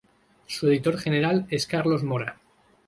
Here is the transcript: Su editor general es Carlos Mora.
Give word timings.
Su 0.47 0.65
editor 0.67 0.97
general 0.97 1.45
es 1.51 1.67
Carlos 1.67 2.03
Mora. 2.03 2.39